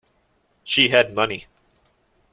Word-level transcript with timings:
She 0.63 0.87
had 0.87 1.13
money. 1.13 1.45